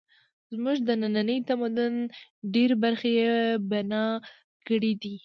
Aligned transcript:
زموږ 0.53 0.77
د 0.87 0.89
ننني 1.01 1.37
تمدن 1.49 1.93
ډېرې 2.53 2.75
برخې 2.83 3.09
یې 3.19 3.31
بنا 3.69 4.05
کړې 4.67 4.93
دي. 5.01 5.15